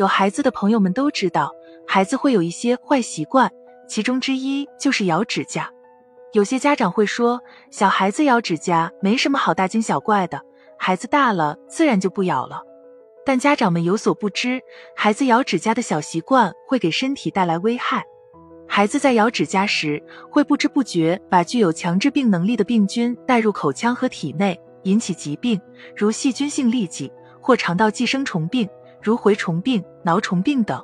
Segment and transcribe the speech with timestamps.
[0.00, 1.54] 有孩子的朋友们都知道，
[1.86, 3.52] 孩子会有一些坏习惯，
[3.86, 5.70] 其中之一就是咬指甲。
[6.32, 7.38] 有些家长会说，
[7.70, 10.40] 小孩子咬指甲没什么好大惊小怪的，
[10.78, 12.62] 孩子大了自然就不咬了。
[13.26, 14.62] 但家长们有所不知，
[14.96, 18.02] 孩子咬指甲的小习惯会给身体带来危害。
[18.66, 25.60] 孩子在咬指甲时，会不知不觉把具有强制病能力的病菌带入口腔和体内，引起疾病，
[25.94, 28.66] 如细菌性痢疾或肠道寄生虫病。
[29.02, 30.82] 如蛔虫病、挠虫病等，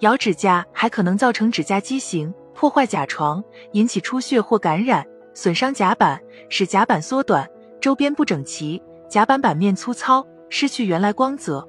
[0.00, 7.48] 咬指甲还可能造成指甲畸形，破坏甲床，引起出血或感染，损伤甲板，使甲板缩短，
[7.80, 11.66] 周边不整齐，甲板板面粗糙，失去原来光泽。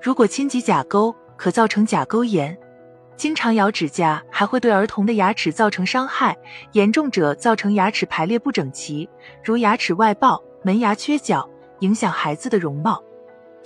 [0.00, 2.56] 如果侵及甲沟，可造成甲沟炎。
[3.16, 6.36] 经常咬指甲还会对儿童的牙齿造成伤害，
[6.72, 9.08] 严重者造成牙齿排列不整齐，
[9.42, 11.48] 如牙齿外爆、门牙缺角，
[11.80, 13.02] 影响孩子的容貌。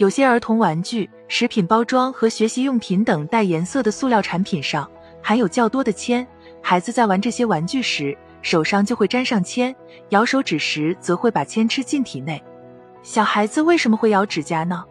[0.02, 4.91] 有些儿童玩具、食品包装和学习用品等带颜色的塑料产品上
[5.22, 6.27] 含有较多的铅，
[6.61, 9.72] 孩子在玩这些玩具时手上就会沾上铅，
[10.09, 12.42] 咬手指时则会把铅吃进体内。
[13.05, 14.84] 小孩子为什么会咬指甲呢？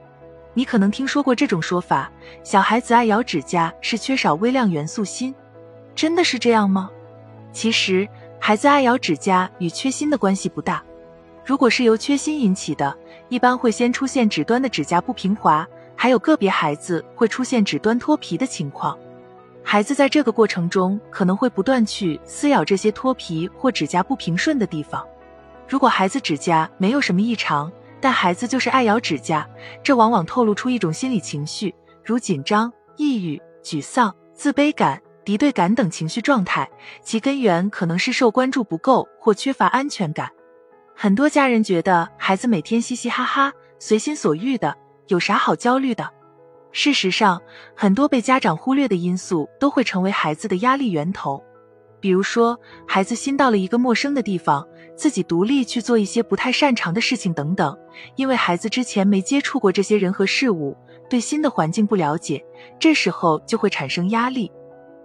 [0.53, 2.09] 你可能听说过这种说法：
[2.41, 5.35] 小孩子爱咬指甲是缺少微量元素锌，
[5.93, 6.89] 真的是这样吗？
[7.51, 8.07] 其实，
[8.39, 10.81] 孩子爱咬指甲与缺锌的关系不大。
[11.43, 12.95] 如果是由缺锌引起的，
[13.31, 15.65] 一般会先出现指端的指甲不平滑，
[15.95, 18.99] 还有个别孩子会出现指端脱皮的情况。
[19.63, 25.07] 孩子在这个过程中可能会不断去撕咬这些脱皮或指甲不平顺的地方。
[25.65, 27.71] 如果孩子指甲没有什么异常，
[28.01, 29.47] 但孩子就是爱咬指甲，
[29.81, 36.69] 这往往透露出一种心理情绪，如紧张、抑郁、沮丧、自卑感、敌对感等情绪状态，
[37.01, 40.29] 其根源可能是受关注不够或缺乏安全感。
[41.03, 44.77] 很多家人觉得孩子每天嘻嘻哈哈、随心所欲的，
[45.07, 46.07] 有啥好焦虑的？
[46.71, 47.41] 事实上，
[47.75, 51.43] 很多被家长忽略的因素都会成为孩子的压力源头。
[51.99, 52.55] 比如说，
[52.87, 54.63] 孩子新到了一个陌生的地方，
[54.95, 57.75] 自己独立去做一些不太擅长的事情等等。
[58.15, 60.77] 因为孩子之前没接触过这些人和事物，
[61.09, 62.45] 对新的环境不了解，
[62.77, 64.51] 这时候就会产生压力。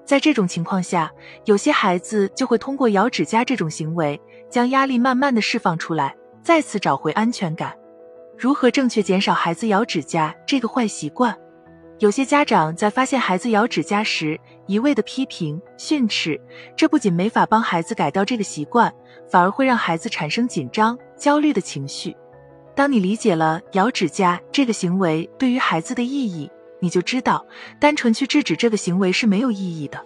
[0.07, 1.13] 在这种情况下，
[1.45, 4.19] 有些孩子就会通过咬指甲这种行为。
[4.49, 7.77] 将压力慢慢的释放出来，再次找回安全感。
[8.39, 11.37] 如何正确减少孩子咬指甲这个坏习惯？
[11.99, 16.41] 有些家长在发现孩子咬指甲时，一味的批评训斥，
[16.77, 18.93] 这不仅没法帮孩子改掉这个习惯，
[19.29, 22.17] 反而会让孩子产生紧张、焦虑的情绪。
[22.75, 27.45] 当你理解了咬指甲这个行为对于孩子的意义，你就知道，
[27.79, 30.01] 单纯去制止这个行为是没有意义的。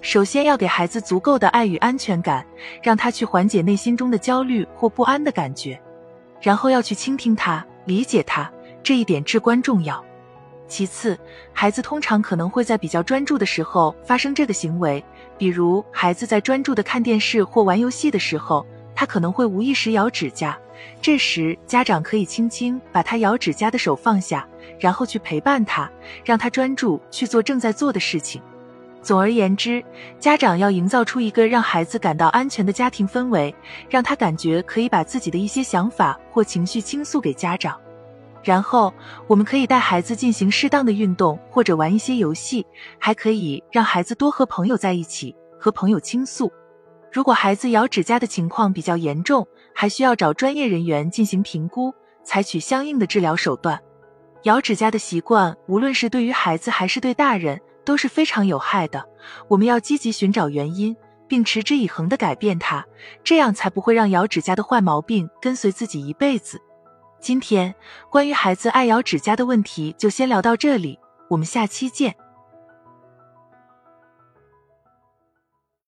[0.00, 2.44] 首先要给孩子足够的爱与安全感，
[2.82, 5.80] 让他去缓解内心中的焦虑或不安的感觉，
[6.40, 8.50] 然后要去倾听他、理解他，
[8.82, 10.04] 这一点至关重要。
[10.66, 11.18] 其次，
[11.52, 15.04] 孩子通常可能会在比较专注的时候发生这个行为，
[15.38, 20.58] 比如孩子在专注的看电视或玩游戏的时候，他可能会无意识咬指甲，
[21.00, 24.48] 这时家长可以轻轻把他咬指甲的手放下，
[24.78, 25.90] 然后去陪伴他，
[26.24, 28.40] 让他专注去做正在做的事情。
[29.02, 29.82] 总而言之，
[30.20, 33.52] 家长要营造出一个让孩子感到安全的家庭氛围，
[33.90, 37.76] 让他感觉可以把自己的一些想法或情绪倾诉给家长。
[38.44, 38.94] 然后，
[39.26, 42.64] 我们可以带孩子进行适当的运动或者玩一些游戏，
[42.98, 46.52] 还可以让孩子多和朋友在一起，和朋友倾诉。
[47.12, 53.78] 如果孩子咬指甲的情况比较严重，还需要找专业人员进行评估，采取相应的治疗手段。
[54.44, 57.60] 咬指甲的习惯，无论是对于孩子还是对大人。
[57.84, 59.04] 都是非常有害的。
[59.48, 60.96] 我们要积极寻找原因，
[61.26, 62.86] 并持之以恒的改变它，
[63.24, 66.60] 这样才不会让咬指甲的坏毛病跟随自己一辈子。
[67.20, 67.74] 今天
[68.08, 70.96] 关于孩子爱咬指甲的问题就先聊到这里，
[71.28, 72.14] 我们下期见。